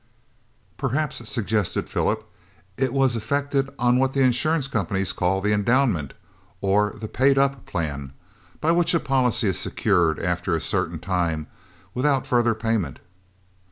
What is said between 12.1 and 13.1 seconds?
further payment."